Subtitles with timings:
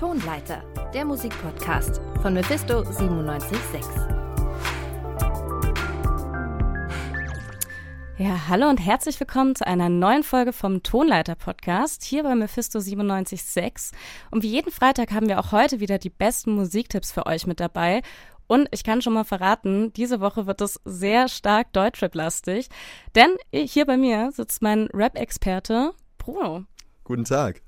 [0.00, 0.62] Tonleiter,
[0.94, 3.82] der Musikpodcast von Mephisto 976.
[8.16, 12.78] Ja, hallo und herzlich willkommen zu einer neuen Folge vom Tonleiter Podcast hier bei Mephisto
[12.78, 13.94] 976.
[14.30, 17.60] Und wie jeden Freitag haben wir auch heute wieder die besten Musiktipps für euch mit
[17.60, 18.00] dabei.
[18.46, 22.70] Und ich kann schon mal verraten, diese Woche wird es sehr stark Deutschrap-lastig,
[23.14, 26.64] denn hier bei mir sitzt mein Rap-Experte Bruno.
[27.04, 27.60] Guten Tag.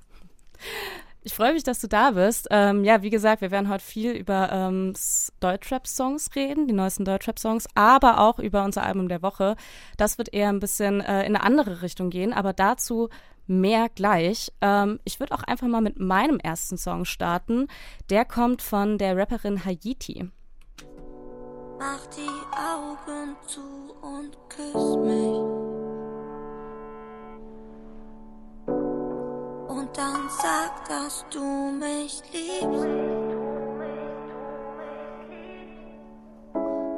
[1.25, 2.49] Ich freue mich, dass du da bist.
[2.51, 4.93] Ähm, ja, wie gesagt, wir werden heute viel über ähm,
[5.39, 9.55] Deutschrap-Songs reden, die neuesten Deutschrap-Songs, aber auch über unser Album der Woche.
[9.97, 13.09] Das wird eher ein bisschen äh, in eine andere Richtung gehen, aber dazu
[13.47, 14.53] mehr gleich.
[14.61, 17.69] Ähm, ich würde auch einfach mal mit meinem ersten Song starten.
[18.11, 20.29] Der kommt von der Rapperin Haiti.
[21.79, 23.61] Mach die Augen zu
[24.03, 25.82] und küss mich.
[29.95, 32.87] Dann sag, dass du mich liebst.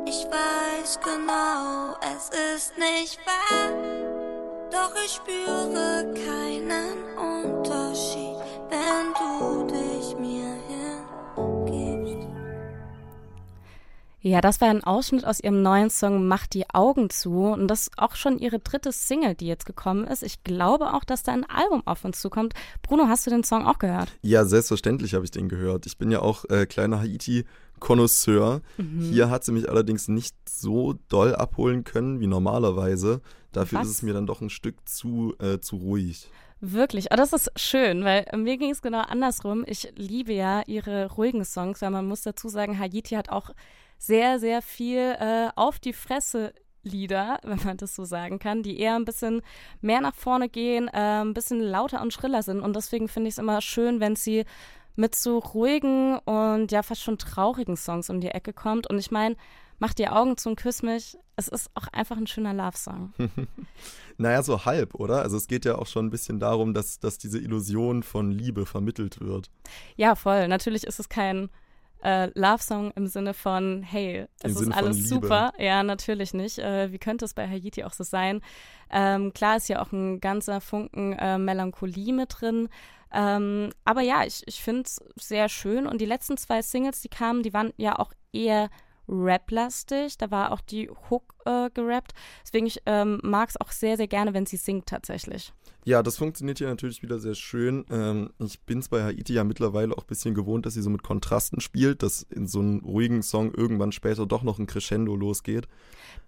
[0.07, 3.71] Ich weiß genau, es ist nicht wahr,
[4.71, 8.37] doch ich spüre keinen Unterschied,
[8.69, 9.24] wenn du
[14.27, 17.45] Ja, das war ein Ausschnitt aus ihrem neuen Song Mach die Augen zu.
[17.45, 20.23] Und das ist auch schon ihre dritte Single, die jetzt gekommen ist.
[20.23, 22.55] Ich glaube auch, dass da ein Album auf uns zukommt.
[22.81, 24.09] Bruno, hast du den Song auch gehört?
[24.23, 25.85] Ja, selbstverständlich habe ich den gehört.
[25.85, 28.63] Ich bin ja auch äh, kleiner Haiti-Konnoisseur.
[28.79, 29.01] Mhm.
[29.01, 33.21] Hier hat sie mich allerdings nicht so doll abholen können wie normalerweise.
[33.53, 33.89] Dafür Was?
[33.89, 36.31] ist es mir dann doch ein Stück zu, äh, zu ruhig.
[36.63, 39.65] Wirklich, aber das ist schön, weil mir ging es genau andersrum.
[39.67, 43.51] Ich liebe ja ihre ruhigen Songs, weil man muss dazu sagen, Haiti hat auch
[43.99, 46.53] sehr, sehr viel äh, auf die Fresse
[46.85, 49.43] Lieder, wenn man das so sagen kann, die eher ein bisschen
[49.81, 52.61] mehr nach vorne gehen, äh, ein bisschen lauter und schriller sind.
[52.61, 54.45] Und deswegen finde ich es immer schön, wenn sie
[54.97, 58.89] mit so ruhigen und ja fast schon traurigen Songs um die Ecke kommt.
[58.89, 59.37] Und ich meine,
[59.79, 61.17] mach die Augen zu und küss mich.
[61.37, 63.13] Es ist auch einfach ein schöner Love-Song.
[64.19, 65.23] naja, so halb, oder?
[65.23, 68.67] Also es geht ja auch schon ein bisschen darum, dass, dass diese Illusion von Liebe
[68.67, 69.51] vermittelt wird.
[69.97, 70.47] Ja, voll.
[70.47, 71.51] Natürlich ist es kein
[72.05, 75.53] äh, Love-Song im Sinne von, hey, es Im ist Sinne alles super.
[75.59, 76.59] Ja, natürlich nicht.
[76.59, 78.43] Äh, wie könnte es bei Haiti auch so sein?
[78.91, 82.69] Ähm, klar ist ja auch ein ganzer Funken äh, Melancholie mit drin.
[83.13, 85.87] Ähm, aber ja, ich, ich finde es sehr schön.
[85.87, 88.69] Und die letzten zwei Singles, die kamen, die waren ja auch eher
[89.09, 90.19] Rap-lastig.
[90.19, 92.13] Da war auch die Hook äh, gerappt.
[92.45, 95.53] Deswegen ich ähm, mag es auch sehr, sehr gerne, wenn sie singt tatsächlich.
[95.85, 97.85] Ja, das funktioniert hier natürlich wieder sehr schön.
[97.91, 100.89] Ähm, ich bin es bei Haiti ja mittlerweile auch ein bisschen gewohnt, dass sie so
[100.89, 105.15] mit Kontrasten spielt, dass in so einem ruhigen Song irgendwann später doch noch ein Crescendo
[105.15, 105.69] losgeht.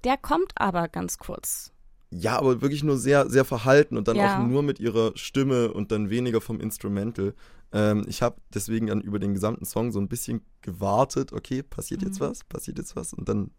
[0.04, 1.72] Der kommt aber ganz kurz.
[2.10, 4.38] Ja, aber wirklich nur sehr, sehr verhalten und dann ja.
[4.38, 7.34] auch nur mit ihrer Stimme und dann weniger vom Instrumental.
[7.72, 12.02] Ähm, ich habe deswegen dann über den gesamten Song so ein bisschen gewartet, okay, passiert
[12.02, 12.08] mhm.
[12.08, 13.50] jetzt was, passiert jetzt was und dann,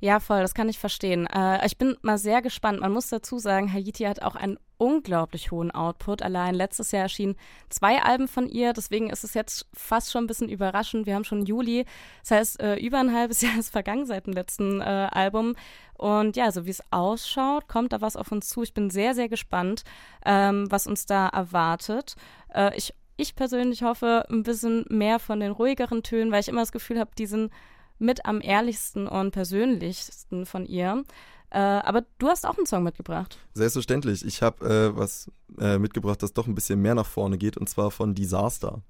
[0.00, 1.26] ja, voll, das kann ich verstehen.
[1.26, 2.80] Äh, ich bin mal sehr gespannt.
[2.80, 6.20] Man muss dazu sagen, Haiti hat auch einen unglaublich hohen Output.
[6.20, 7.36] Allein letztes Jahr erschienen
[7.70, 8.74] zwei Alben von ihr.
[8.74, 11.06] Deswegen ist es jetzt fast schon ein bisschen überraschend.
[11.06, 11.86] Wir haben schon Juli.
[12.20, 15.54] Das heißt, äh, über ein halbes Jahr ist vergangen seit dem letzten äh, Album.
[15.94, 18.62] Und ja, so wie es ausschaut, kommt da was auf uns zu.
[18.62, 19.84] Ich bin sehr, sehr gespannt,
[20.26, 22.16] ähm, was uns da erwartet.
[22.54, 26.60] Äh, ich, ich persönlich hoffe ein bisschen mehr von den ruhigeren Tönen, weil ich immer
[26.60, 27.50] das Gefühl habe, die sind
[27.98, 31.04] mit am ehrlichsten und persönlichsten von ihr.
[31.50, 33.38] Äh, aber du hast auch einen Song mitgebracht.
[33.54, 34.24] Selbstverständlich.
[34.24, 37.68] Ich habe äh, was äh, mitgebracht, das doch ein bisschen mehr nach vorne geht, und
[37.68, 38.82] zwar von Disaster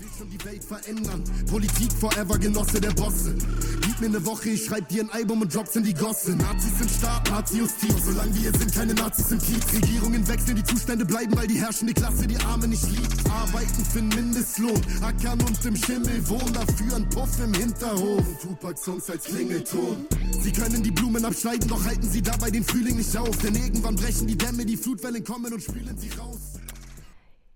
[0.00, 1.22] will schon die Welt verändern.
[1.48, 3.34] Politik forever, Genosse der Bosse.
[3.82, 6.36] Gib mir eine Woche, ich schreib dir ein Album und drops in die Gosse.
[6.36, 8.04] Nazis sind Staat, Nazi-Justiz.
[8.04, 9.72] Solange wir sind, keine Nazis im Kiez.
[9.74, 13.30] Regierungen wechseln, die Zustände bleiben, weil die herrschende Klasse die Arme nicht liebt.
[13.30, 16.52] Arbeiten für einen Mindestlohn, ackern und im Schimmel wohnen.
[16.52, 18.24] Dafür ein Puff im Hinterhof.
[18.42, 20.06] Tupac-Songs als Klingelton.
[20.40, 23.36] Sie können die Blumen abschneiden, doch halten sie dabei den Frühling nicht auf.
[23.38, 26.49] Denn irgendwann brechen die Dämme, die Flutwellen kommen und spülen sie raus.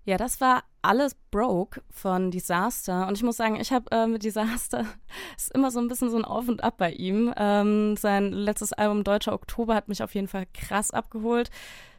[0.05, 3.07] Ja, das war alles broke von Disaster.
[3.07, 4.85] Und ich muss sagen, ich habe äh, mit Disaster
[5.37, 7.33] ist immer so ein bisschen so ein Auf und Ab bei ihm.
[7.35, 11.49] Ähm, sein letztes Album Deutscher Oktober hat mich auf jeden Fall krass abgeholt.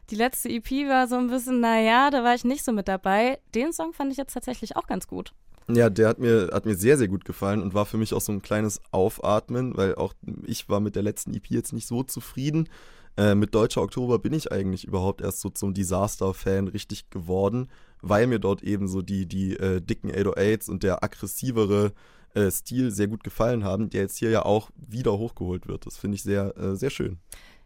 [0.09, 3.39] Die letzte EP war so ein bisschen, naja, da war ich nicht so mit dabei.
[3.53, 5.33] Den Song fand ich jetzt tatsächlich auch ganz gut.
[5.69, 8.21] Ja, der hat mir, hat mir sehr, sehr gut gefallen und war für mich auch
[8.21, 10.13] so ein kleines Aufatmen, weil auch
[10.45, 12.69] ich war mit der letzten EP jetzt nicht so zufrieden.
[13.17, 17.67] Äh, mit Deutscher Oktober bin ich eigentlich überhaupt erst so zum Disaster-Fan richtig geworden
[18.01, 21.93] weil mir dort eben so die, die äh, dicken 808s und der aggressivere
[22.33, 25.85] äh, Stil sehr gut gefallen haben, der jetzt hier ja auch wieder hochgeholt wird.
[25.85, 27.19] Das finde ich sehr, äh, sehr schön.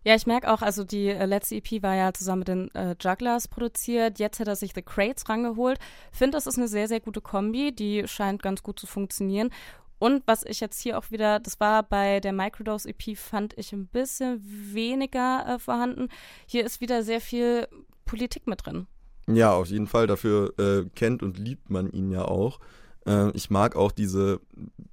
[0.03, 2.95] Ja, ich merke auch, also die äh, letzte EP war ja zusammen mit den äh,
[2.99, 4.17] Jugglers produziert.
[4.17, 5.77] Jetzt hat er sich The Crates rangeholt.
[6.11, 7.71] Finde, das ist eine sehr, sehr gute Kombi.
[7.71, 9.51] Die scheint ganz gut zu funktionieren.
[10.01, 13.71] Und was ich jetzt hier auch wieder, das war bei der Microdose EP, fand ich
[13.71, 16.07] ein bisschen weniger äh, vorhanden.
[16.47, 17.67] Hier ist wieder sehr viel
[18.03, 18.87] Politik mit drin.
[19.27, 20.07] Ja, auf jeden Fall.
[20.07, 22.59] Dafür äh, kennt und liebt man ihn ja auch.
[23.05, 24.41] Äh, ich mag auch diese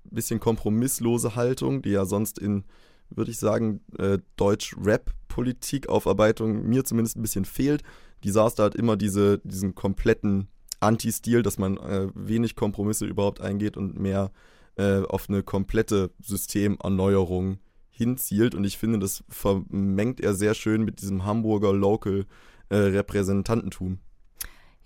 [0.04, 2.64] bisschen kompromisslose Haltung, die ja sonst in
[3.08, 7.82] würde ich sagen, äh, Deutsch-Rap-Politik-Aufarbeitung mir zumindest ein bisschen fehlt.
[8.24, 10.48] Disaster hat immer diese, diesen kompletten
[10.80, 14.30] Anti-Stil, dass man äh, wenig Kompromisse überhaupt eingeht und mehr
[14.78, 17.58] äh, auf eine komplette Systemerneuerung
[17.90, 18.54] hinzielt.
[18.54, 23.94] Und ich finde, das vermengt er sehr schön mit diesem Hamburger Local-Repräsentantentum.
[23.94, 23.98] Äh,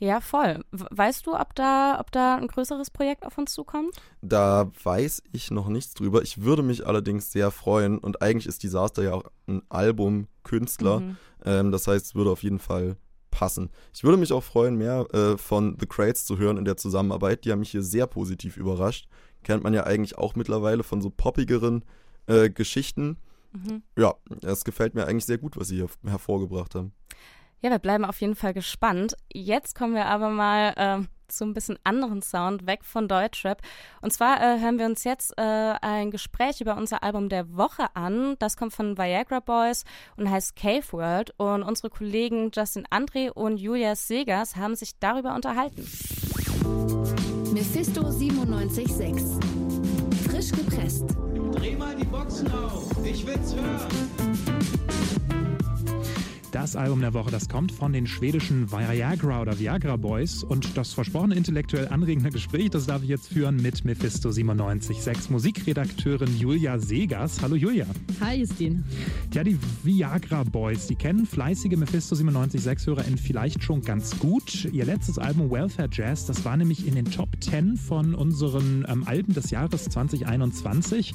[0.04, 0.64] ja, voll.
[0.72, 3.94] Weißt du, ob da, ob da ein größeres Projekt auf uns zukommt?
[4.20, 6.22] Da weiß ich noch nichts drüber.
[6.22, 7.98] Ich würde mich allerdings sehr freuen.
[7.98, 10.98] Und eigentlich ist Disaster ja auch ein Albumkünstler.
[11.00, 11.16] Mhm.
[11.44, 12.96] Ähm, das heißt, es würde auf jeden Fall
[13.30, 13.70] passen.
[13.94, 17.44] Ich würde mich auch freuen, mehr äh, von The Crates zu hören in der Zusammenarbeit.
[17.44, 19.06] Die haben mich hier sehr positiv überrascht.
[19.42, 21.84] Kennt man ja eigentlich auch mittlerweile von so poppigeren
[22.26, 23.16] äh, Geschichten.
[23.52, 23.82] Mhm.
[23.96, 26.92] Ja, es gefällt mir eigentlich sehr gut, was sie hier hervorgebracht haben.
[27.60, 29.14] Ja, wir bleiben auf jeden Fall gespannt.
[29.32, 33.62] Jetzt kommen wir aber mal äh, zu ein bisschen anderen Sound, weg von Deutschrap.
[34.00, 37.94] Und zwar äh, hören wir uns jetzt äh, ein Gespräch über unser Album der Woche
[37.94, 38.36] an.
[38.38, 39.84] Das kommt von Viagra Boys
[40.16, 41.32] und heißt Cave World.
[41.38, 45.86] Und unsere Kollegen Justin André und Julia Segers haben sich darüber unterhalten.
[47.52, 49.22] Mephisto 97.6
[50.28, 51.04] Frisch gepresst.
[51.52, 55.41] Dreh mal die Boxen auf, ich will's hören.
[56.52, 60.92] Das Album der Woche, das kommt von den schwedischen Viagra oder Viagra Boys und das
[60.92, 67.40] versprochene intellektuell anregende Gespräch, das darf ich jetzt führen mit Mephisto 976 Musikredakteurin Julia Segers.
[67.40, 67.86] Hallo Julia.
[68.20, 68.84] Hi Justin.
[69.32, 74.66] Ja, die Viagra Boys, die kennen fleißige Mephisto 976 HörerInnen vielleicht schon ganz gut.
[74.66, 79.04] Ihr letztes Album Welfare Jazz, das war nämlich in den Top 10 von unseren ähm,
[79.06, 81.14] Alben des Jahres 2021.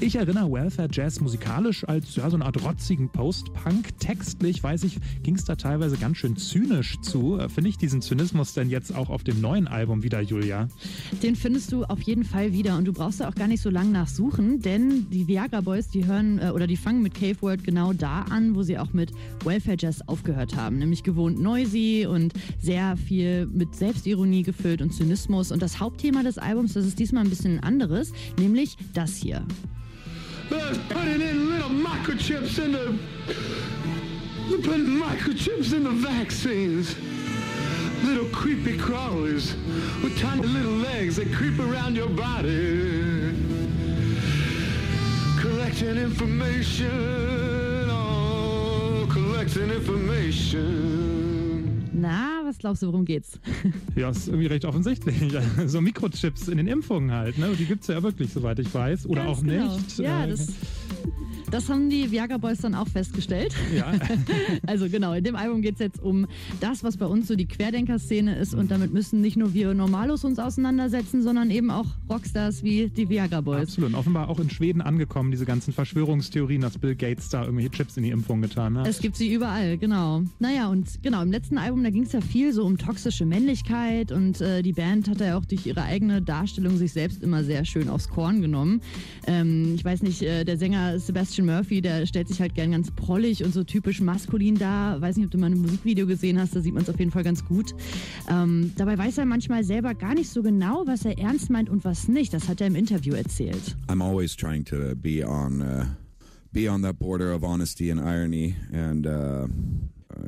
[0.00, 3.98] Ich erinnere Welfare Jazz musikalisch als ja, so eine Art rotzigen Post-Punk.
[3.98, 7.38] Textlich weiß ich, ging es da teilweise ganz schön zynisch zu.
[7.38, 10.68] Äh, finde ich diesen Zynismus denn jetzt auch auf dem neuen Album wieder, Julia?
[11.22, 13.70] Den findest du auf jeden Fall wieder und du brauchst da auch gar nicht so
[13.70, 17.64] lange nachsuchen, denn die Viagra Boys, die hören äh, oder die fangen mit Cave World
[17.64, 19.12] genau da an, wo sie auch mit
[19.44, 25.52] Welfare Jazz aufgehört haben, nämlich gewohnt noisy und sehr viel mit Selbstironie gefüllt und Zynismus.
[25.52, 29.44] Und das Hauptthema des Albums, das ist diesmal ein bisschen anderes, nämlich das hier.
[30.50, 34.07] Let's put it in little microchips in the
[34.48, 36.94] They're putting microchips in the vaccines.
[38.04, 39.54] Little creepy crawlers
[40.02, 43.34] with tiny little legs that creep around your body.
[45.40, 51.88] Collecting information, oh, collecting information.
[51.92, 53.38] Na, was glaubst du, worum geht's?
[53.96, 55.16] Ja, ist irgendwie recht offensichtlich.
[55.66, 57.52] So Mikrochips in den Impfungen halt, ne?
[57.58, 59.06] Die gibt's ja wirklich, soweit ich weiß.
[59.06, 59.74] Oder Ganz auch genau.
[59.76, 59.98] nicht.
[59.98, 60.46] Ja, äh, das
[61.50, 63.54] das haben die Viagra Boys dann auch festgestellt.
[63.74, 63.92] Ja.
[64.66, 66.26] also genau, in dem Album geht es jetzt um
[66.60, 68.54] das, was bei uns so die Querdenker-Szene ist.
[68.54, 73.08] Und damit müssen nicht nur wir Normalos uns auseinandersetzen, sondern eben auch Rockstars wie die
[73.08, 73.62] Viagra Boys.
[73.62, 73.90] Absolut.
[73.90, 77.96] Und offenbar auch in Schweden angekommen, diese ganzen Verschwörungstheorien, dass Bill Gates da irgendwelche Chips
[77.96, 78.86] in die Impfung getan hat.
[78.86, 80.22] Es gibt sie überall, genau.
[80.38, 84.12] Naja, und genau, im letzten Album, da ging es ja viel so um toxische Männlichkeit
[84.12, 87.64] und äh, die Band hat ja auch durch ihre eigene Darstellung sich selbst immer sehr
[87.64, 88.80] schön aufs Korn genommen.
[89.26, 92.72] Ähm, ich weiß nicht, äh, der Sänger Sebastian Christian Murphy, der stellt sich halt gern
[92.72, 95.00] ganz prollig und so typisch maskulin dar.
[95.00, 97.12] Weiß nicht, ob du mal ein Musikvideo gesehen hast, da sieht man es auf jeden
[97.12, 97.76] Fall ganz gut.
[98.28, 101.84] Ähm, dabei weiß er manchmal selber gar nicht so genau, was er ernst meint und
[101.84, 102.34] was nicht.
[102.34, 103.76] Das hat er im Interview erzählt.
[103.86, 105.84] I'm always trying to be on, uh,
[106.52, 109.46] be on that border of honesty and irony and uh,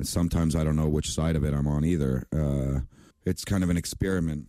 [0.02, 2.22] sometimes I don't know which side of it I'm on either.
[2.32, 2.82] Uh,
[3.24, 4.46] it's kind of an experiment.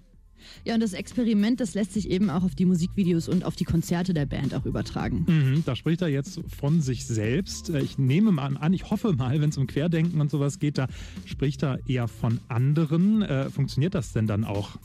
[0.66, 3.64] Ja, und das Experiment, das lässt sich eben auch auf die Musikvideos und auf die
[3.64, 5.26] Konzerte der Band auch übertragen.
[5.28, 7.70] Mhm, da spricht er jetzt von sich selbst.
[7.70, 10.78] Äh, ich nehme mal an, ich hoffe mal, wenn es um Querdenken und sowas geht,
[10.78, 10.88] da
[11.26, 13.22] spricht er eher von anderen.
[13.22, 14.78] Äh, funktioniert das denn dann auch?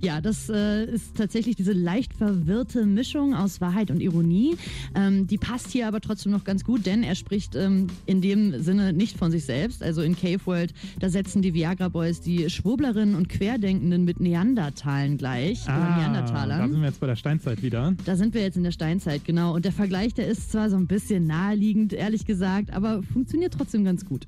[0.00, 4.56] Ja, das äh, ist tatsächlich diese leicht verwirrte Mischung aus Wahrheit und Ironie.
[4.94, 8.62] Ähm, die passt hier aber trotzdem noch ganz gut, denn er spricht ähm, in dem
[8.62, 9.82] Sinne nicht von sich selbst.
[9.82, 14.20] Also in Cave World, da setzen die Viagra Boys die Schwurblerinnen und Querdenkenden mit
[14.68, 15.68] Neandertalen gleich.
[15.68, 16.60] Ah, Neandertalern.
[16.60, 17.94] Da sind wir jetzt bei der Steinzeit wieder.
[18.04, 19.54] Da sind wir jetzt in der Steinzeit, genau.
[19.54, 23.84] Und der Vergleich, der ist zwar so ein bisschen naheliegend, ehrlich gesagt, aber funktioniert trotzdem
[23.84, 24.26] ganz gut.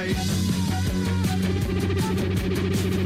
[0.00, 0.50] face.
[2.50, 2.99] You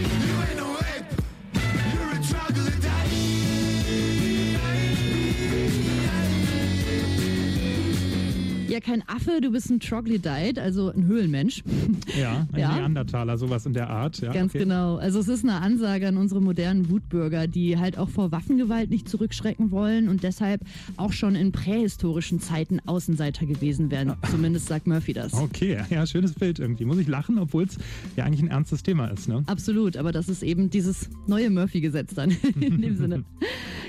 [8.75, 11.63] Ja, kein Affe, du bist ein Troglodyte, also ein Höhlenmensch.
[12.21, 12.77] Ja, ein Ja.
[12.77, 14.19] Neandertaler, sowas in der Art.
[14.21, 14.65] Ja, Ganz okay.
[14.65, 14.97] genau.
[14.97, 19.09] Also es ist eine Ansage an unsere modernen Wutbürger, die halt auch vor Waffengewalt nicht
[19.09, 20.61] zurückschrecken wollen und deshalb
[20.97, 24.15] auch schon in prähistorischen Zeiten Außenseiter gewesen wären.
[24.29, 25.35] Zumindest sagt Murphy das.
[25.35, 26.85] Okay, ja, schönes Bild irgendwie.
[26.85, 27.79] Muss ich lachen, obwohl es
[28.17, 29.45] ja eigentlich ein ernstes Thema ist, ne?
[29.47, 33.23] Absolut, aber das ist eben dieses neue Murphy-Gesetz dann in dem Sinne.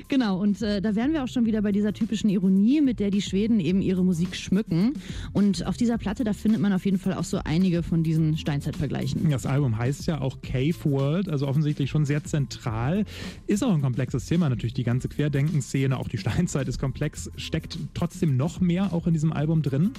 [0.07, 3.09] Genau, und äh, da wären wir auch schon wieder bei dieser typischen Ironie, mit der
[3.09, 4.74] die Schweden eben ihre Musik schmücken.
[5.33, 8.37] Und auf dieser Platte, da findet man auf jeden Fall auch so einige von diesen
[8.37, 9.29] Steinzeitvergleichen.
[9.29, 13.05] Das Album heißt ja auch Cave World, also offensichtlich schon sehr zentral.
[13.47, 17.29] Ist auch ein komplexes Thema, natürlich die ganze Querdenkenszene, auch die Steinzeit ist komplex.
[17.35, 19.91] Steckt trotzdem noch mehr auch in diesem Album drin?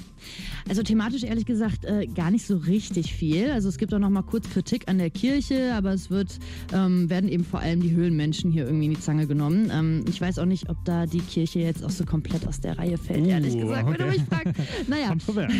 [0.68, 3.50] Also thematisch ehrlich gesagt äh, gar nicht so richtig viel.
[3.50, 6.38] Also es gibt auch noch mal kurz Kritik an der Kirche, aber es wird,
[6.72, 9.70] ähm, werden eben vor allem die Höhlenmenschen hier irgendwie in die Zange genommen.
[9.72, 12.78] Ähm, ich weiß auch nicht, ob da die Kirche jetzt auch so komplett aus der
[12.78, 14.18] Reihe fällt, Uh, ehrlich gesagt, wenn du okay.
[14.18, 14.60] mich fragst.
[14.86, 15.52] Naja, Kontrovers.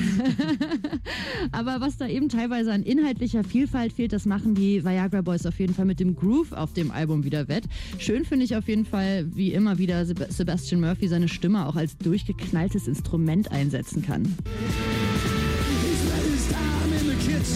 [1.53, 5.59] aber was da eben teilweise an inhaltlicher Vielfalt fehlt, das machen die Viagra Boys auf
[5.59, 7.65] jeden Fall mit dem Groove auf dem Album wieder wett.
[7.99, 11.77] Schön finde ich auf jeden Fall, wie immer wieder Seb- Sebastian Murphy seine Stimme auch
[11.77, 14.35] als durchgeknalltes Instrument einsetzen kann.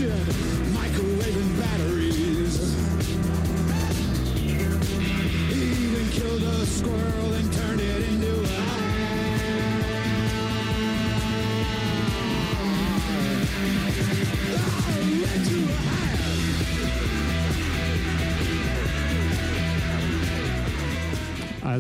[0.01, 0.91] He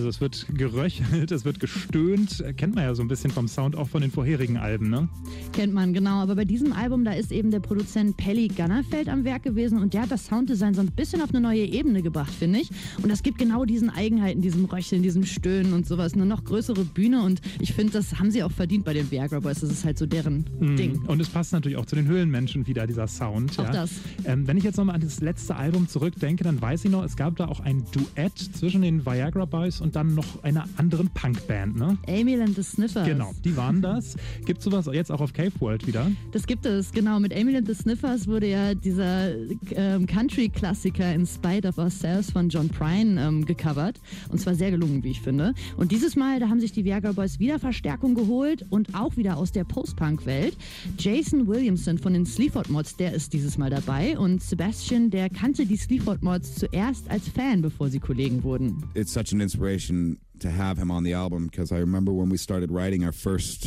[0.00, 2.42] Also es wird geröchelt, es wird gestöhnt.
[2.56, 5.10] Kennt man ja so ein bisschen vom Sound auch von den vorherigen Alben, ne?
[5.52, 6.22] Kennt man, genau.
[6.22, 9.92] Aber bei diesem Album, da ist eben der Produzent Pelly Gunnerfeld am Werk gewesen und
[9.92, 12.70] der hat das Sounddesign so ein bisschen auf eine neue Ebene gebracht, finde ich.
[13.02, 16.14] Und das gibt genau diesen Eigenheiten, diesem Röcheln, diesem Stöhnen und sowas.
[16.14, 19.40] Eine noch größere Bühne und ich finde, das haben sie auch verdient bei den Viagra
[19.40, 19.60] Boys.
[19.60, 20.46] Das ist halt so deren
[20.78, 20.98] Ding.
[21.08, 23.58] Und es passt natürlich auch zu den Höhlenmenschen wieder, dieser Sound.
[23.58, 23.70] Auch ja.
[23.70, 23.90] das.
[24.24, 27.16] Ähm, wenn ich jetzt nochmal an das letzte Album zurückdenke, dann weiß ich noch, es
[27.16, 31.76] gab da auch ein Duett zwischen den Viagra Boys und dann noch einer anderen Punkband,
[31.76, 31.98] ne?
[32.06, 33.06] Emil and the Sniffers.
[33.06, 34.16] Genau, die waren das.
[34.46, 36.10] Gibt sowas jetzt auch auf Cave World wieder?
[36.32, 37.20] Das gibt es, genau.
[37.20, 39.32] Mit Emil and the Sniffers wurde ja dieser
[39.72, 44.00] ähm, Country-Klassiker In Spite of Ourselves von John Prine ähm, gecovert.
[44.28, 45.54] Und zwar sehr gelungen, wie ich finde.
[45.76, 49.36] Und dieses Mal, da haben sich die Viagra Boys wieder Verstärkung geholt und auch wieder
[49.36, 50.56] aus der Post-Punk-Welt.
[50.98, 54.18] Jason Williamson von den Sleaford Mods, der ist dieses Mal dabei.
[54.18, 58.82] Und Sebastian, der kannte die Sleaford Mods zuerst als Fan, bevor sie Kollegen wurden.
[58.94, 62.36] it's such an inspiration to have him on the album because I remember when we
[62.36, 63.66] started writing our first,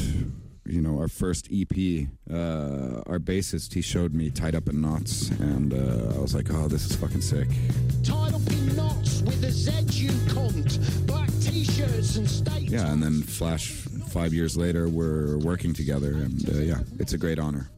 [0.66, 5.30] you know, our first EP, uh, our bassist he showed me tied up in knots,
[5.40, 7.48] and uh, I was like, oh, this is fucking sick.
[8.04, 13.02] tied up in knots with a Z you cunt, black t-shirts and state Yeah, and
[13.02, 13.72] then flash
[14.10, 17.70] five years later, we're working together, and uh, yeah, it's a great honor.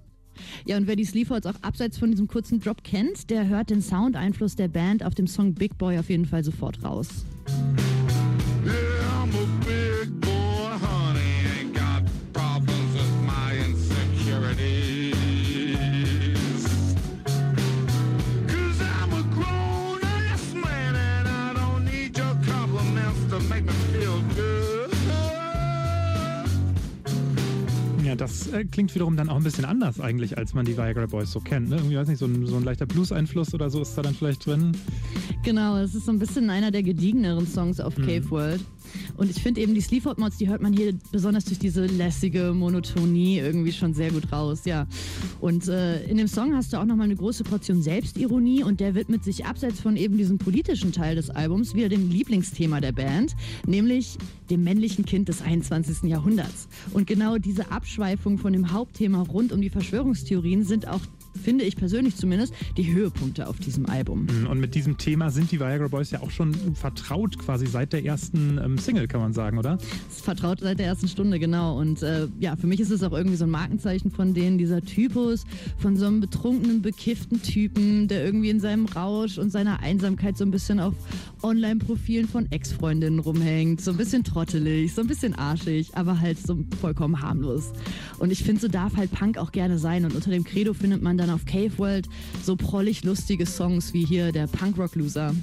[0.65, 3.81] Ja, und wer die Sleafords auch abseits von diesem kurzen Drop kennt, der hört den
[3.81, 7.25] Soundeinfluss der Band auf dem Song Big Boy auf jeden Fall sofort raus.
[28.03, 31.07] Ja, das äh, klingt wiederum dann auch ein bisschen anders eigentlich, als man die Viagra
[31.07, 31.69] Boys so kennt.
[31.69, 31.77] Ne?
[31.77, 34.45] Irgendwie, weiß nicht, so ein, so ein leichter Blues-Einfluss oder so ist da dann vielleicht
[34.45, 34.73] drin.
[35.43, 38.61] Genau, es ist so ein bisschen einer der gediegeneren Songs auf Cave World.
[39.17, 42.53] Und ich finde eben, die Sleaford Mods, die hört man hier besonders durch diese lässige
[42.53, 44.87] Monotonie irgendwie schon sehr gut raus, ja.
[45.39, 48.95] Und äh, in dem Song hast du auch nochmal eine große Portion Selbstironie und der
[48.95, 53.35] widmet sich abseits von eben diesem politischen Teil des Albums wieder dem Lieblingsthema der Band,
[53.65, 54.17] nämlich
[54.49, 56.09] dem männlichen Kind des 21.
[56.09, 56.67] Jahrhunderts.
[56.93, 61.01] Und genau diese Abschweifung von dem Hauptthema rund um die Verschwörungstheorien sind auch
[61.35, 64.27] finde ich persönlich zumindest, die Höhepunkte auf diesem Album.
[64.49, 68.03] Und mit diesem Thema sind die Viagra Boys ja auch schon vertraut, quasi seit der
[68.05, 69.77] ersten ähm, Single, kann man sagen, oder?
[70.09, 71.79] Vertraut seit der ersten Stunde, genau.
[71.79, 74.81] Und äh, ja, für mich ist es auch irgendwie so ein Markenzeichen von denen, dieser
[74.81, 75.45] Typus
[75.77, 80.45] von so einem betrunkenen, bekifften Typen, der irgendwie in seinem Rausch und seiner Einsamkeit so
[80.45, 80.93] ein bisschen auf
[81.43, 83.81] Online-Profilen von Ex-Freundinnen rumhängt.
[83.81, 87.71] So ein bisschen trottelig, so ein bisschen arschig, aber halt so vollkommen harmlos.
[88.19, 90.05] Und ich finde, so darf halt Punk auch gerne sein.
[90.05, 92.07] Und unter dem Credo findet man dann auf Cave World
[92.43, 95.33] so prollig lustige Songs wie hier der Punkrock Loser.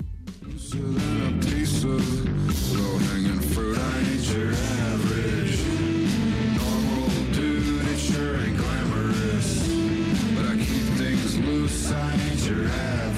[11.44, 13.11] Loose, I ain't your average.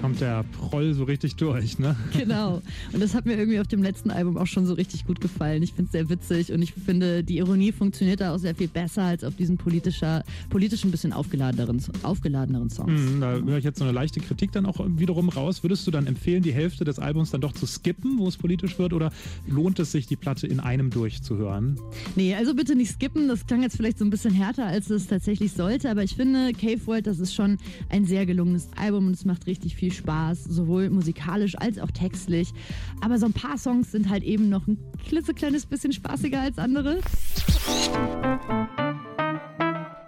[0.00, 1.96] Kommt der Proll so richtig durch, ne?
[2.18, 2.62] Genau.
[2.92, 5.62] Und das hat mir irgendwie auf dem letzten Album auch schon so richtig gut gefallen.
[5.62, 8.68] Ich finde es sehr witzig und ich finde, die Ironie funktioniert da auch sehr viel
[8.68, 12.92] besser als auf diesen politischer, politisch ein bisschen aufgeladeneren, aufgeladeneren Songs.
[12.92, 15.62] Hm, da höre ich jetzt so eine leichte Kritik dann auch wiederum raus.
[15.62, 18.78] Würdest du dann empfehlen, die Hälfte des Albums dann doch zu skippen, wo es politisch
[18.78, 19.12] wird, oder
[19.46, 21.78] lohnt es sich, die Platte in einem durchzuhören?
[22.16, 23.28] Nee, also bitte nicht skippen.
[23.28, 26.52] Das klang jetzt vielleicht so ein bisschen härter, als es tatsächlich sollte, aber ich finde,
[26.52, 30.44] Cave World, das ist schon ein sehr gelungenes Album und es macht richtig viel Spaß,
[30.44, 32.52] sowohl musikalisch als auch textlich.
[33.00, 37.00] Aber so ein paar Songs sind halt eben noch ein klitzekleines bisschen spaßiger als andere.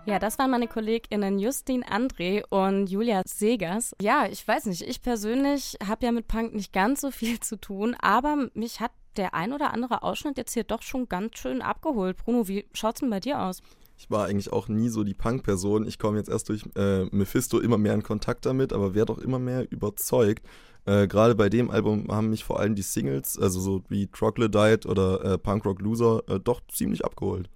[0.05, 3.95] Ja, das waren meine KollegInnen Justin André und Julia Segers.
[4.03, 7.57] Ja, ich weiß nicht, ich persönlich habe ja mit Punk nicht ganz so viel zu
[7.57, 11.63] tun, aber mich hat der ein oder andere Ausschnitt jetzt hier doch schon ganz schön
[11.63, 12.17] abgeholt.
[12.17, 13.63] Bruno, wie schaut's denn bei dir aus?
[14.03, 15.87] Ich war eigentlich auch nie so die Punk-Person.
[15.87, 19.19] Ich komme jetzt erst durch äh, Mephisto immer mehr in Kontakt damit, aber werde auch
[19.19, 20.45] immer mehr überzeugt.
[20.87, 24.89] Äh, Gerade bei dem Album haben mich vor allem die Singles, also so wie Troglodyte
[24.89, 27.49] oder äh, Punk Rock Loser, äh, doch ziemlich abgeholt.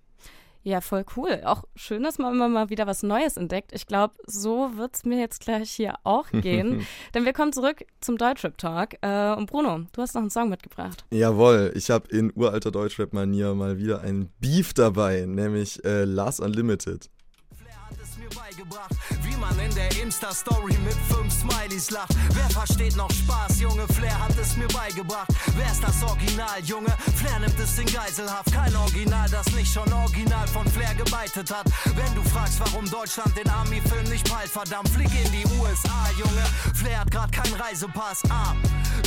[0.66, 1.42] Ja, voll cool.
[1.44, 3.70] Auch schön, dass man immer mal wieder was Neues entdeckt.
[3.72, 6.84] Ich glaube, so wird es mir jetzt gleich hier auch gehen.
[7.14, 8.96] Denn wir kommen zurück zum Deutschrap-Talk.
[9.00, 11.04] Äh, und Bruno, du hast noch einen Song mitgebracht.
[11.12, 17.10] Jawohl, ich habe in uralter Deutschrap-Manier mal wieder ein Beef dabei, nämlich äh, Last Unlimited.
[18.66, 18.90] Beigebracht,
[19.22, 22.14] wie man in der Insta-Story mit fünf Smileys lacht.
[22.30, 23.86] Wer versteht noch Spaß, Junge?
[23.88, 25.28] Flair hat es mir beigebracht.
[25.56, 26.90] Wer ist das Original, Junge?
[27.14, 28.52] Flair nimmt es in Geiselhaft.
[28.52, 31.66] Kein Original, das nicht schon original von Flair gebeitet hat.
[31.94, 36.44] Wenn du fragst, warum Deutschland den Army-Film nicht peilt, verdammt, flieg in die USA, Junge.
[36.74, 38.22] Flair hat grad keinen Reisepass.
[38.30, 38.54] Ah,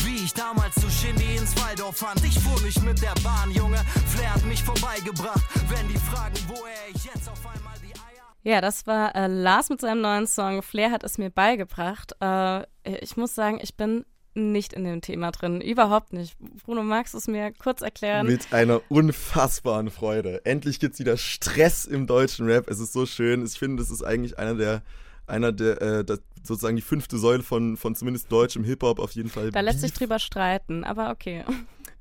[0.03, 2.23] wie ich damals zu Shindy ins Waldorf fand.
[2.23, 3.83] Ich fuhr nicht mit der Bahn, Junge.
[4.07, 5.43] Flair hat mich vorbeigebracht.
[5.67, 7.68] Wenn die fragen, wo er jetzt auf einmal.
[8.43, 10.61] Ja, das war äh, Lars mit seinem neuen Song.
[10.61, 12.13] Flair hat es mir beigebracht.
[12.21, 12.63] Äh,
[13.01, 15.59] ich muss sagen, ich bin nicht in dem Thema drin.
[15.59, 16.37] Überhaupt nicht.
[16.63, 18.27] Bruno, magst du es mir kurz erklären?
[18.27, 20.45] Mit einer unfassbaren Freude.
[20.45, 22.69] Endlich gibt's wieder Stress im deutschen Rap.
[22.69, 23.45] Es ist so schön.
[23.45, 24.83] Ich finde, das ist eigentlich einer der,
[25.27, 29.29] einer der, äh, das, sozusagen die fünfte Säule von, von zumindest deutschem Hip-Hop auf jeden
[29.29, 29.51] Fall.
[29.51, 31.43] da lässt sich drüber streiten, aber okay.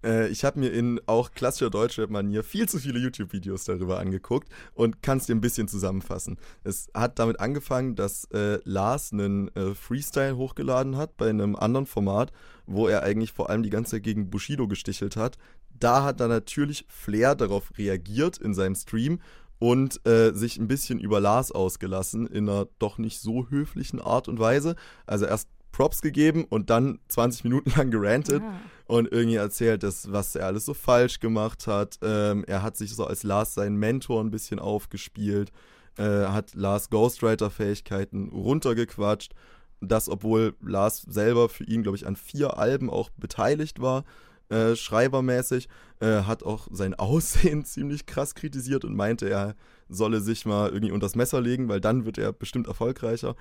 [0.05, 5.03] Äh, ich habe mir in auch klassischer Deutschrap-Manier viel zu viele YouTube-Videos darüber angeguckt und
[5.03, 6.39] kann es dir ein bisschen zusammenfassen.
[6.65, 11.87] Es hat damit angefangen, dass äh, Lars einen äh, Freestyle hochgeladen hat bei einem anderen
[11.87, 12.33] Format,
[12.67, 15.39] wo er eigentlich vor allem die ganze Zeit gegen Bushido gestichelt hat.
[15.79, 19.21] Da hat dann natürlich Flair darauf reagiert in seinem Stream
[19.61, 24.29] und äh, sich ein bisschen über Lars ausgelassen in einer doch nicht so höflichen Art
[24.29, 24.77] und Weise.
[25.07, 28.61] Also erst Props gegeben und dann 20 Minuten lang gerantet Ah.
[28.89, 31.99] Und irgendwie erzählt, dass, was er alles so falsch gemacht hat.
[32.03, 35.53] Ähm, er hat sich so als Lars seinen Mentor ein bisschen aufgespielt,
[35.99, 39.35] äh, hat Lars Ghostwriter-Fähigkeiten runtergequatscht.
[39.81, 44.05] Das, obwohl Lars selber für ihn, glaube ich, an vier Alben auch beteiligt war,
[44.49, 45.69] äh, schreibermäßig,
[46.01, 49.55] äh, hat auch sein Aussehen ziemlich krass kritisiert und meinte, er
[49.91, 53.37] solle sich mal irgendwie unters Messer legen, weil dann wird er bestimmt erfolgreicher.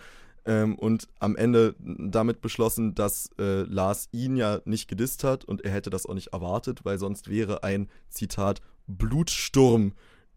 [0.48, 5.66] Ähm, und am Ende damit beschlossen, dass äh, Lars ihn ja nicht gedisst hat und
[5.66, 9.94] er hätte das auch nicht erwartet, weil sonst wäre ein, Zitat, Blutsturm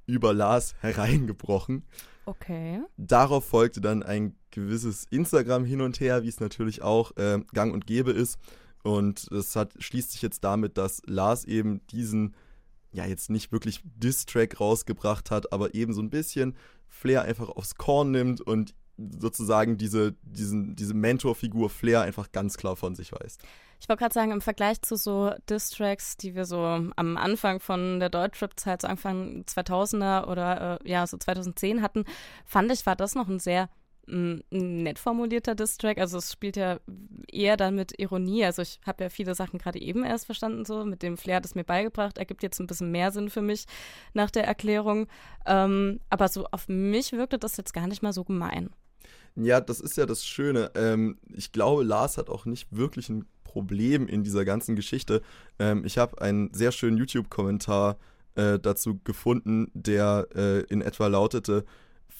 [0.07, 1.85] über Lars hereingebrochen.
[2.27, 2.81] Okay.
[2.97, 7.73] Darauf folgte dann ein gewisses Instagram hin und her, wie es natürlich auch äh, gang
[7.73, 8.39] und gäbe ist.
[8.83, 12.35] Und das hat, schließt sich jetzt damit, dass Lars eben diesen,
[12.93, 16.57] ja, jetzt nicht wirklich Diss-Track rausgebracht hat, aber eben so ein bisschen
[16.89, 18.75] Flair einfach aufs Korn nimmt und
[19.19, 23.43] sozusagen diese, diesen, diese Mentorfigur Flair einfach ganz klar von sich weist.
[23.81, 27.99] Ich wollte gerade sagen, im Vergleich zu so Diss-Tracks, die wir so am Anfang von
[27.99, 32.05] der Deutschrap-Zeit, so Anfang 2000er oder äh, ja, so 2010 hatten,
[32.45, 33.71] fand ich, war das noch ein sehr
[34.07, 35.97] mm, nett formulierter Diss-Track.
[35.97, 36.79] Also es spielt ja
[37.33, 38.45] eher dann mit Ironie.
[38.45, 41.47] Also ich habe ja viele Sachen gerade eben erst verstanden, so mit dem Flair hat
[41.47, 42.19] es mir beigebracht.
[42.19, 43.65] Ergibt jetzt ein bisschen mehr Sinn für mich
[44.13, 45.07] nach der Erklärung.
[45.47, 48.69] Ähm, aber so auf mich wirkte das jetzt gar nicht mal so gemein.
[49.37, 50.71] Ja, das ist ja das Schöne.
[50.75, 55.23] Ähm, ich glaube, Lars hat auch nicht wirklich ein Problem in dieser ganzen Geschichte.
[55.59, 57.97] Ähm, ich habe einen sehr schönen YouTube-Kommentar
[58.37, 61.65] äh, dazu gefunden, der äh, in etwa lautete,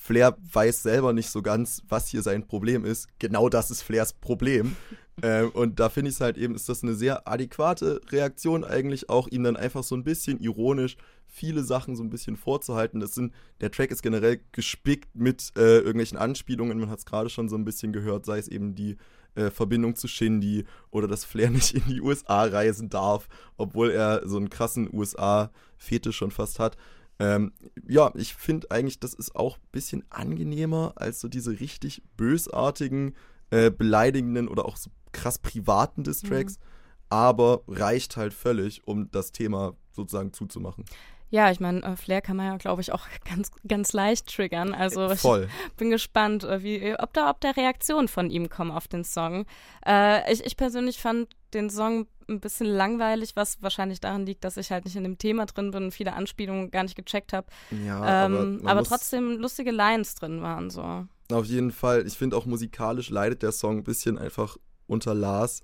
[0.03, 3.07] Flair weiß selber nicht so ganz, was hier sein Problem ist.
[3.19, 4.75] Genau das ist Flairs Problem.
[5.23, 9.11] ähm, und da finde ich es halt eben, ist das eine sehr adäquate Reaktion eigentlich
[9.11, 12.99] auch, ihm dann einfach so ein bisschen ironisch viele Sachen so ein bisschen vorzuhalten.
[12.99, 17.29] Das sind, der Track ist generell gespickt mit äh, irgendwelchen Anspielungen, man hat es gerade
[17.29, 18.97] schon so ein bisschen gehört, sei es eben die
[19.35, 24.27] äh, Verbindung zu Shindy oder dass Flair nicht in die USA reisen darf, obwohl er
[24.27, 26.79] so einen krassen USA-Fetisch schon fast hat.
[27.21, 27.53] Ähm,
[27.87, 33.15] ja, ich finde eigentlich, das ist auch ein bisschen angenehmer als so diese richtig bösartigen,
[33.51, 36.65] äh, beleidigenden oder auch so krass privaten Distracks, Mhm.
[37.11, 40.85] aber reicht halt völlig, um das Thema sozusagen zuzumachen.
[41.33, 44.75] Ja, ich meine, äh, Flair kann man ja, glaube ich, auch ganz, ganz leicht triggern.
[44.75, 45.49] Also ich Voll.
[45.77, 49.47] bin gespannt, äh, wie, ob da, ob da Reaktionen von ihm kommen auf den Song.
[49.87, 54.57] Äh, ich, ich persönlich fand den Song ein bisschen langweilig, was wahrscheinlich daran liegt, dass
[54.57, 57.47] ich halt nicht in dem Thema drin bin und viele Anspielungen gar nicht gecheckt habe.
[57.85, 61.07] Ja, aber ähm, aber muss- trotzdem lustige Lines drin waren so.
[61.33, 62.07] Auf jeden Fall.
[62.07, 65.63] Ich finde auch musikalisch leidet der Song ein bisschen einfach unter Lars,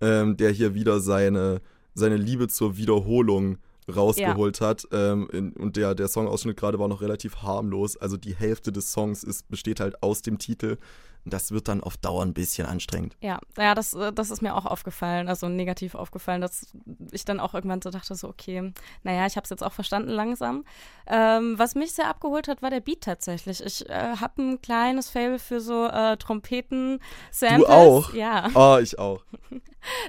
[0.00, 1.60] ähm, der hier wieder seine,
[1.94, 3.58] seine Liebe zur Wiederholung
[3.92, 4.86] rausgeholt hat.
[4.92, 7.96] Ähm, in, und der, der Songausschnitt gerade war noch relativ harmlos.
[7.96, 10.76] Also die Hälfte des Songs ist, besteht halt aus dem Titel.
[11.24, 13.16] Das wird dann auf Dauer ein bisschen anstrengend.
[13.20, 16.66] Ja, ja, das, äh, das ist mir auch aufgefallen, also negativ aufgefallen, dass
[17.10, 20.10] ich dann auch irgendwann so dachte, so, okay, naja, ich habe es jetzt auch verstanden
[20.10, 20.64] langsam.
[21.06, 23.62] Ähm, was mich sehr abgeholt hat, war der Beat tatsächlich.
[23.64, 27.00] Ich äh, habe ein kleines Fable für so äh, Trompeten,
[27.30, 27.66] Samples.
[27.66, 28.14] Du auch?
[28.14, 28.48] Ja.
[28.54, 29.24] Oh, ich auch.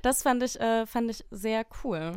[0.02, 2.14] Das fand ich, äh, fand ich sehr cool.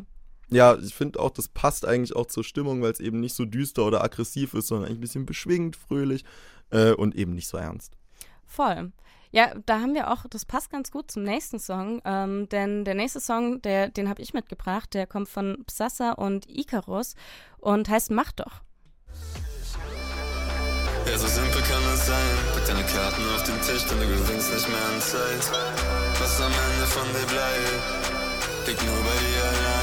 [0.53, 3.45] Ja, ich finde auch, das passt eigentlich auch zur Stimmung, weil es eben nicht so
[3.45, 6.25] düster oder aggressiv ist, sondern eigentlich ein bisschen beschwingt, fröhlich
[6.71, 7.97] äh, und eben nicht so ernst.
[8.53, 8.93] Voll.
[9.31, 12.95] Ja, da haben wir auch, das passt ganz gut zum nächsten Song, ähm, denn der
[12.95, 17.15] nächste Song, der, den habe ich mitgebracht, der kommt von Psassa und Icarus
[17.57, 18.61] und heißt Mach doch.
[21.07, 22.37] Ja, so simpel kann es sein.
[22.53, 25.51] Pack deine Karten auf den Tisch, denn du gewinnst nicht mehr an Zeit.
[26.21, 29.82] Was am Ende von dir bleibt, liegt nur bei dir allein.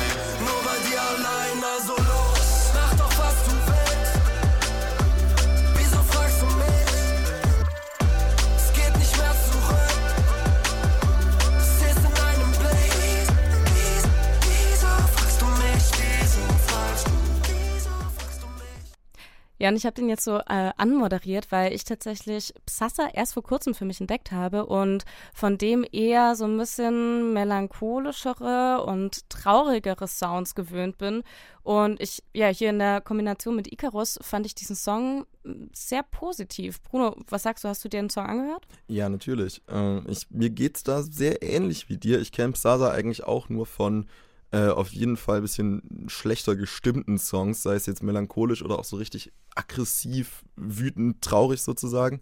[19.60, 23.44] Ja, und ich habe den jetzt so äh, anmoderiert, weil ich tatsächlich Psassa erst vor
[23.44, 30.08] kurzem für mich entdeckt habe und von dem eher so ein bisschen melancholischere und traurigere
[30.08, 31.24] Sounds gewöhnt bin.
[31.62, 36.04] Und ich, ja, hier in der Kombination mit Icarus fand ich diesen Song mm, sehr
[36.04, 36.82] positiv.
[36.82, 38.66] Bruno, was sagst du, hast du dir den Song angehört?
[38.88, 39.62] Ja, natürlich.
[39.70, 42.22] Äh, ich, mir geht's da sehr ähnlich wie dir.
[42.22, 44.08] Ich kenne Psasa eigentlich auch nur von
[44.52, 48.84] äh, auf jeden Fall ein bisschen schlechter gestimmten Songs, sei es jetzt melancholisch oder auch
[48.84, 52.22] so richtig aggressiv, wütend, traurig sozusagen.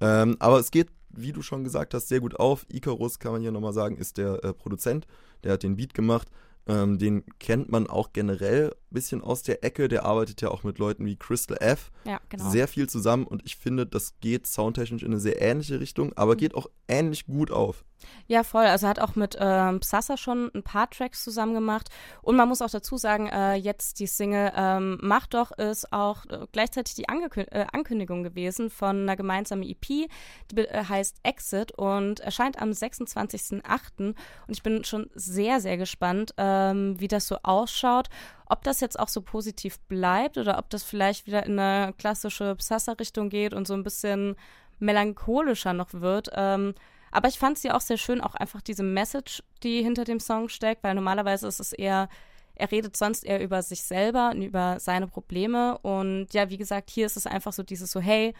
[0.00, 2.64] Ähm, aber es geht, wie du schon gesagt hast, sehr gut auf.
[2.72, 5.06] Icarus, kann man hier nochmal sagen, ist der äh, Produzent,
[5.44, 6.28] der hat den Beat gemacht.
[6.68, 9.88] Ähm, den kennt man auch generell ein bisschen aus der Ecke.
[9.88, 11.90] Der arbeitet ja auch mit Leuten wie Crystal F.
[12.04, 12.50] Ja, genau.
[12.50, 16.36] Sehr viel zusammen und ich finde, das geht soundtechnisch in eine sehr ähnliche Richtung, aber
[16.36, 17.84] geht auch ähnlich gut auf.
[18.26, 18.66] Ja, voll.
[18.66, 21.88] Also er hat auch mit ähm, Psassa schon ein paar Tracks zusammen gemacht.
[22.22, 26.26] Und man muss auch dazu sagen, äh, jetzt die Single ähm, Mach doch ist auch
[26.26, 31.72] äh, gleichzeitig die Angekü äh, Ankündigung gewesen von einer gemeinsamen EP, die äh, heißt Exit
[31.72, 33.62] und erscheint am 26.08.
[33.98, 34.16] Und
[34.48, 38.08] ich bin schon sehr, sehr gespannt, ähm, wie das so ausschaut.
[38.46, 42.54] Ob das jetzt auch so positiv bleibt oder ob das vielleicht wieder in eine klassische
[42.56, 44.36] Psassa-Richtung geht und so ein bisschen
[44.78, 46.30] melancholischer noch wird.
[46.34, 46.74] Ähm,
[47.10, 50.48] aber ich fand sie auch sehr schön, auch einfach diese Message, die hinter dem Song
[50.48, 52.08] steckt, weil normalerweise ist es eher,
[52.54, 55.78] er redet sonst eher über sich selber und über seine Probleme.
[55.78, 58.34] Und ja, wie gesagt, hier ist es einfach so dieses so, hey,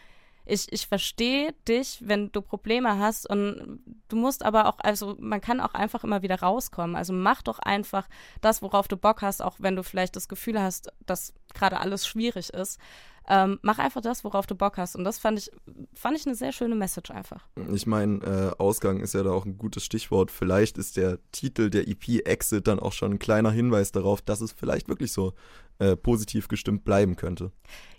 [0.49, 5.41] ich, ich verstehe dich, wenn du Probleme hast und du musst aber auch, also man
[5.41, 6.95] kann auch einfach immer wieder rauskommen.
[6.95, 8.07] Also mach doch einfach
[8.41, 12.07] das, worauf du Bock hast, auch wenn du vielleicht das Gefühl hast, dass gerade alles
[12.07, 12.79] schwierig ist.
[13.31, 14.95] Ähm, mach einfach das, worauf du Bock hast.
[14.95, 15.51] Und das fand ich,
[15.93, 17.47] fand ich eine sehr schöne Message einfach.
[17.71, 20.31] Ich meine, äh, Ausgang ist ja da auch ein gutes Stichwort.
[20.31, 24.41] Vielleicht ist der Titel der EP Exit dann auch schon ein kleiner Hinweis darauf, dass
[24.41, 25.33] es vielleicht wirklich so
[25.79, 27.51] äh, positiv gestimmt bleiben könnte.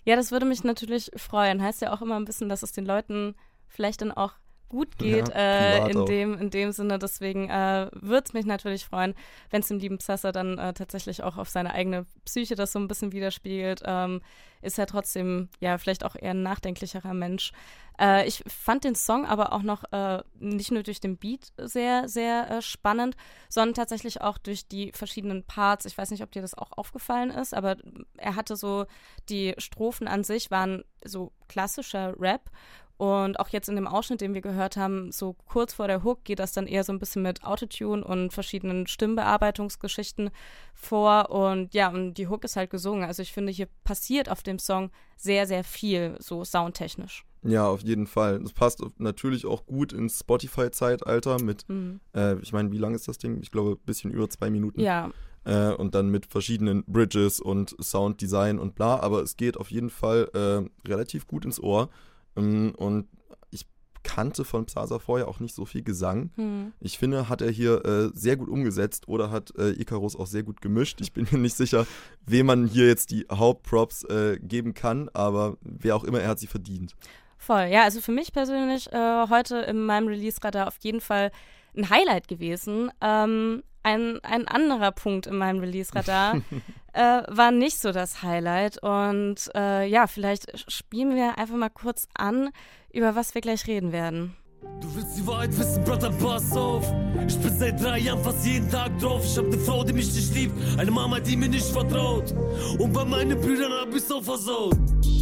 [0.05, 1.61] Ja, das würde mich natürlich freuen.
[1.61, 3.35] Heißt ja auch immer ein bisschen, dass es den Leuten
[3.67, 4.33] vielleicht dann auch
[4.71, 6.97] gut geht Ja, äh, in, dem, in dem Sinne.
[6.97, 9.13] Deswegen äh, würde es mich natürlich freuen,
[9.49, 12.79] wenn es dem lieben Psassa dann äh, tatsächlich auch auf seine eigene Psyche das so
[12.79, 13.83] ein bisschen widerspiegelt.
[13.85, 14.21] Ähm,
[14.61, 17.51] ist er trotzdem, ja, vielleicht auch eher ein nachdenklicherer Mensch.
[17.99, 22.07] Äh, ich fand den Song aber auch noch äh, nicht nur durch den Beat sehr,
[22.07, 23.17] sehr äh, spannend,
[23.49, 25.85] sondern tatsächlich auch durch die verschiedenen Parts.
[25.85, 27.75] Ich weiß nicht, ob dir das auch aufgefallen ist, aber
[28.17, 28.85] er hatte so,
[29.27, 32.49] die Strophen an sich waren so klassischer Rap.
[32.97, 36.23] Und auch jetzt in dem Ausschnitt, den wir gehört haben, so kurz vor der Hook
[36.23, 40.29] geht das dann eher so ein bisschen mit Autotune und verschiedenen Stimmbearbeitungsgeschichten
[40.73, 41.29] vor.
[41.31, 43.03] Und ja, und die Hook ist halt gesungen.
[43.03, 47.25] Also ich finde, hier passiert auf dem Song sehr, sehr viel, so soundtechnisch.
[47.43, 48.39] Ja, auf jeden Fall.
[48.39, 51.99] Das passt natürlich auch gut ins Spotify-Zeitalter mit, Mhm.
[52.15, 53.39] äh, ich meine, wie lang ist das Ding?
[53.41, 54.79] Ich glaube, ein bisschen über zwei Minuten.
[54.79, 55.09] Ja.
[55.43, 58.99] Äh, und dann mit verschiedenen Bridges und Sounddesign und bla.
[58.99, 61.89] Aber es geht auf jeden Fall äh, relativ gut ins Ohr.
[62.35, 63.07] Ähm, und
[63.49, 63.65] ich
[64.03, 66.31] kannte von Psasa vorher auch nicht so viel Gesang.
[66.35, 66.73] Hm.
[66.79, 70.43] Ich finde, hat er hier äh, sehr gut umgesetzt oder hat äh, Icarus auch sehr
[70.43, 71.01] gut gemischt.
[71.01, 71.85] Ich bin mir nicht sicher,
[72.25, 76.39] wem man hier jetzt die Hauptprops äh, geben kann, aber wer auch immer, er hat
[76.39, 76.95] sie verdient.
[77.37, 81.31] Voll, ja, also für mich persönlich äh, heute in meinem Release-Radar auf jeden Fall
[81.75, 82.91] ein Highlight gewesen.
[83.01, 86.41] Ähm, ein, ein anderer Punkt in meinem Release-Radar
[86.93, 88.81] äh, war nicht so das Highlight.
[88.81, 92.49] Und äh, ja, vielleicht spielen wir einfach mal kurz an,
[92.91, 94.35] über was wir gleich reden werden.
[94.61, 96.85] Du willst die Wahrheit wissen, Brother, pass auf.
[97.27, 99.25] Ich bin seit drei Jahren fast jeden Tag drauf.
[99.25, 102.31] Ich hab ne Frau, die mich nicht liebt, eine Mama, die mir nicht vertraut.
[102.77, 104.77] Und bei meinen Brüdern hab ich's auch versaut.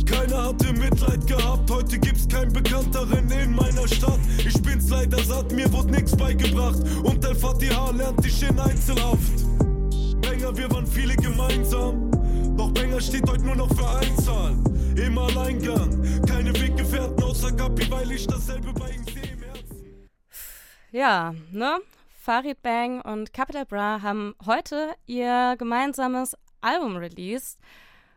[0.06, 4.20] Keiner hatte Mitleid gehabt, heute gibt's keinen Bekannteren in meiner Stadt.
[4.46, 6.80] Ich bin's leider satt, mir wurde nix beigebracht.
[7.04, 9.46] Und El Fatiha lernt dich in Einzelhaft.
[10.22, 12.12] Banger, wir waren viele gemeinsam.
[12.58, 14.54] Doch Banger steht heute nur noch für Einzahl.
[14.98, 19.09] Im Alleingang, keine Weggefährten außer Kapi, weil ich dasselbe bei ihm.
[20.92, 21.80] Ja, ne?
[22.20, 27.60] Farid Bang und Capital Bra haben heute ihr gemeinsames Album released.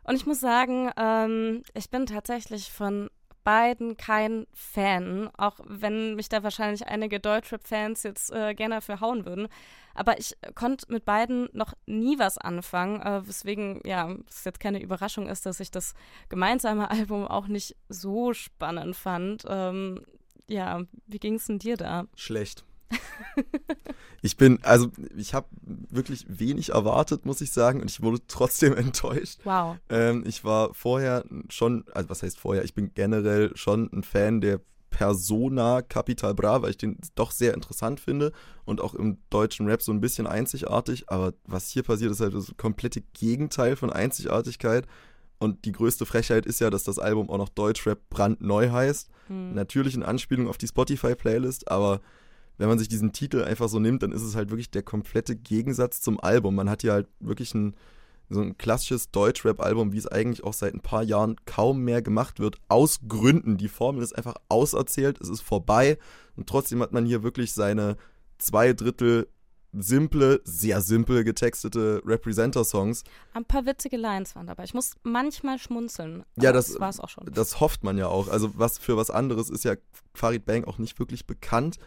[0.05, 3.11] Und ich muss sagen, ähm, ich bin tatsächlich von
[3.45, 9.27] beiden kein Fan, auch wenn mich da wahrscheinlich einige Deutschrap-Fans jetzt äh, gerne dafür hauen
[9.27, 9.49] würden.
[9.95, 14.81] Aber ich konnte mit beiden noch nie was anfangen, äh, weswegen, ja, es jetzt keine
[14.81, 15.93] Überraschung ist, dass ich das
[16.31, 19.45] gemeinsame Album auch nicht so spannend fand.
[19.47, 20.01] Ähm,
[20.49, 22.07] ja, wie ging es denn dir da?
[22.17, 22.65] Schlecht.
[24.23, 28.75] ich bin, also ich habe wirklich wenig erwartet, muss ich sagen, und ich wurde trotzdem
[28.77, 29.41] enttäuscht.
[29.45, 29.77] Wow.
[29.89, 34.41] Ähm, ich war vorher schon, also was heißt vorher, ich bin generell schon ein Fan
[34.41, 38.31] der Persona Capital Bra, weil ich den doch sehr interessant finde
[38.65, 41.11] und auch im deutschen Rap so ein bisschen einzigartig.
[41.11, 44.87] Aber was hier passiert, ist halt das komplette Gegenteil von Einzigartigkeit.
[45.43, 49.11] Und die größte Frechheit ist ja, dass das Album auch noch Deutschrap brandneu heißt.
[49.27, 49.55] Hm.
[49.55, 52.01] Natürlich in Anspielung auf die Spotify-Playlist, aber
[52.59, 55.35] wenn man sich diesen Titel einfach so nimmt, dann ist es halt wirklich der komplette
[55.35, 56.55] Gegensatz zum Album.
[56.55, 57.75] Man hat hier halt wirklich ein,
[58.31, 62.39] so ein klassisches Deutschrap-Album, wie es eigentlich auch seit ein paar Jahren kaum mehr gemacht
[62.39, 63.57] wird, aus Gründen.
[63.57, 65.99] Die Formel ist einfach auserzählt, es ist vorbei
[66.37, 67.97] und trotzdem hat man hier wirklich seine
[68.39, 69.27] zwei Drittel
[69.73, 73.05] simple, sehr simpel getextete Representer-Songs.
[73.35, 74.65] Ein paar witzige Lines waren dabei.
[74.65, 76.25] Ich muss manchmal schmunzeln.
[76.37, 77.25] Ja, aber das, war es auch schon.
[77.33, 78.29] das hofft man ja auch.
[78.29, 79.75] Also was für was anderes ist ja
[80.15, 81.79] Farid Bang auch nicht wirklich bekannt.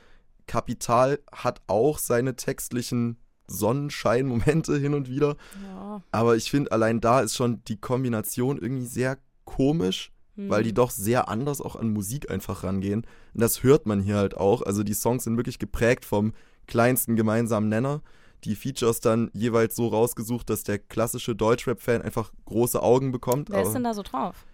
[0.47, 3.17] Kapital hat auch seine textlichen
[3.47, 5.35] Sonnenschein-Momente hin und wieder.
[5.63, 6.01] Ja.
[6.11, 10.49] Aber ich finde, allein da ist schon die Kombination irgendwie sehr komisch, Hm.
[10.49, 13.05] weil die doch sehr anders auch an Musik einfach rangehen.
[13.33, 14.61] Und das hört man hier halt auch.
[14.61, 16.33] Also die Songs sind wirklich geprägt vom
[16.67, 18.01] kleinsten gemeinsamen Nenner.
[18.43, 23.49] Die Features dann jeweils so rausgesucht, dass der klassische Deutschrap-Fan einfach große Augen bekommt.
[23.49, 24.45] Wer ist denn da so drauf?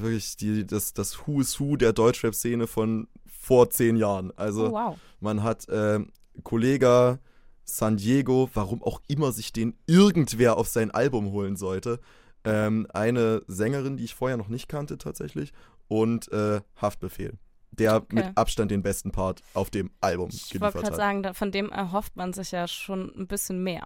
[0.00, 4.32] wirklich die, das, das Who is Who der Deutschrap-Szene von vor zehn Jahren.
[4.36, 4.98] Also Oh, wow.
[5.20, 6.12] man hat ähm,
[6.44, 7.18] Kollega
[7.64, 12.00] San Diego, warum auch immer sich den irgendwer auf sein Album holen sollte.
[12.44, 15.52] Ähm, eine Sängerin, die ich vorher noch nicht kannte tatsächlich.
[15.88, 17.38] Und äh, Haftbefehl,
[17.72, 18.14] der Okay.
[18.16, 20.96] mit Abstand den besten Part auf dem Album Ich wollte geliefert gerade hat.
[20.96, 23.84] sagen, da, von dem erhofft man sich ja schon ein bisschen mehr.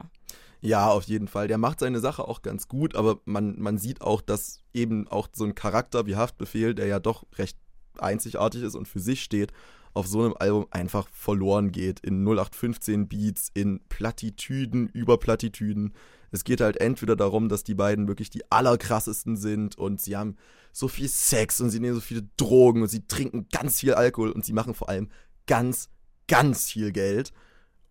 [0.60, 1.48] Ja, auf jeden Fall.
[1.48, 5.28] Der macht seine Sache auch ganz gut, aber man, man sieht auch, dass eben auch
[5.32, 7.58] so ein Charakter wie Haftbefehl, der ja doch recht
[7.98, 9.52] einzigartig ist und für sich steht,
[9.94, 12.00] auf so einem Album einfach verloren geht.
[12.00, 15.94] In 0815 Beats, in Plattitüden über Plattitüden.
[16.30, 20.36] Es geht halt entweder darum, dass die beiden wirklich die allerkrassesten sind und sie haben
[20.72, 24.30] so viel Sex und sie nehmen so viele Drogen und sie trinken ganz viel Alkohol
[24.30, 25.08] und sie machen vor allem
[25.46, 25.88] ganz,
[26.28, 27.32] ganz viel Geld.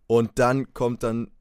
[0.08, 1.32] Und dann kommt dann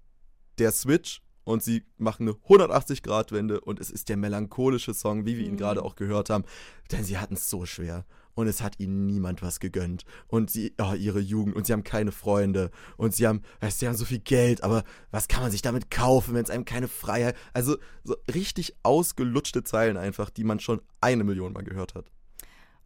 [0.58, 5.44] der Switch und sie machen eine 180-Grad-Wende und es ist der melancholische Song, wie wir
[5.46, 5.58] ihn Mhm.
[5.58, 6.44] gerade auch gehört haben.
[6.90, 8.04] Denn sie hatten es so schwer
[8.34, 10.04] und es hat ihnen niemand was gegönnt.
[10.26, 13.80] Und sie, oh, ihre Jugend und sie haben keine Freunde und sie haben, weißt, du,
[13.80, 16.64] sie haben so viel Geld, aber was kann man sich damit kaufen, wenn es einem
[16.64, 17.36] keine Freiheit.
[17.52, 22.06] Also so richtig ausgelutschte Zeilen einfach, die man schon eine Million Mal gehört hat.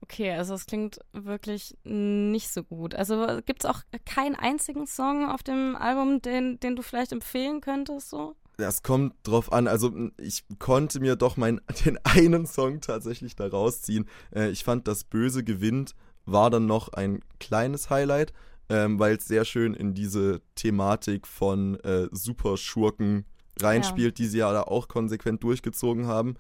[0.01, 2.95] Okay, also es klingt wirklich nicht so gut.
[2.95, 7.61] Also gibt es auch keinen einzigen Song auf dem Album, den, den du vielleicht empfehlen
[7.61, 8.37] könntest, so?
[8.59, 9.69] Das kommt drauf an.
[9.69, 14.07] Also ich konnte mir doch mein, den einen Song tatsächlich da rausziehen.
[14.35, 15.95] Äh, ich fand, das Böse gewinnt
[16.27, 18.33] war dann noch ein kleines Highlight,
[18.69, 23.25] ähm, weil es sehr schön in diese Thematik von äh, Superschurken
[23.61, 26.35] reinspielt, die sie ja da auch konsequent durchgezogen haben.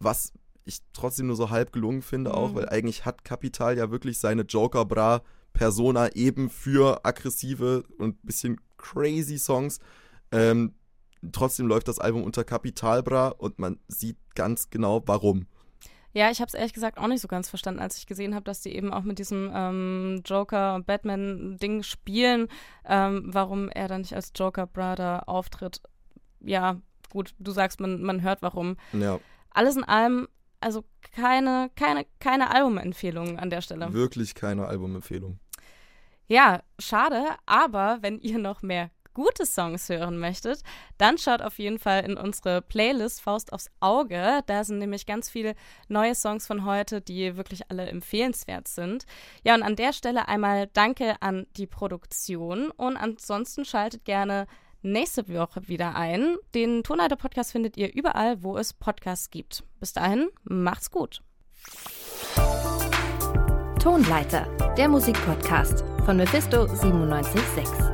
[0.00, 0.32] Was
[0.64, 2.54] ich trotzdem nur so halb gelungen finde, auch, Mhm.
[2.56, 9.78] weil eigentlich hat Kapital ja wirklich seine Joker-Bra-Persona eben für aggressive und bisschen crazy Songs.
[10.32, 10.74] Ähm,
[11.32, 15.46] trotzdem läuft das Album unter Kapital Bra und man sieht ganz genau warum.
[16.12, 18.44] Ja, ich habe es ehrlich gesagt auch nicht so ganz verstanden, als ich gesehen habe,
[18.44, 22.48] dass die eben auch mit diesem ähm, Joker- und Batman-Ding spielen,
[22.84, 25.80] ähm, warum er dann nicht als Joker-Brother auftritt.
[26.40, 26.80] Ja,
[27.10, 28.76] gut, du sagst, man, man hört warum.
[28.92, 29.20] Ja.
[29.50, 30.26] Alles in allem,
[30.58, 33.92] also keine, keine, keine Albumempfehlungen an der Stelle.
[33.92, 35.38] Wirklich keine Albumempfehlung.
[36.26, 40.62] Ja, schade, aber wenn ihr noch mehr gute Songs hören möchtet,
[40.96, 44.40] dann schaut auf jeden Fall in unsere Playlist Faust aufs Auge.
[44.46, 45.54] Da sind nämlich ganz viele
[45.88, 49.04] neue Songs von heute, die wirklich alle empfehlenswert sind.
[49.44, 54.46] Ja, und an der Stelle einmal danke an die Produktion und ansonsten schaltet gerne
[54.80, 56.36] nächste Woche wieder ein.
[56.54, 59.64] Den Tonleiter-Podcast findet ihr überall, wo es Podcasts gibt.
[59.80, 61.20] Bis dahin, macht's gut.
[63.78, 64.46] Tonleiter,
[64.78, 67.89] der Musikpodcast von Mephisto 976.